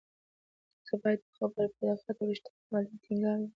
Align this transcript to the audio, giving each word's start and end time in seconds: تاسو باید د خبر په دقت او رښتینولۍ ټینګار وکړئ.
تاسو 0.79 0.95
باید 1.03 1.19
د 1.23 1.27
خبر 1.37 1.65
په 1.77 1.81
دقت 1.87 2.15
او 2.19 2.29
رښتینولۍ 2.29 2.95
ټینګار 3.03 3.37
وکړئ. 3.39 3.49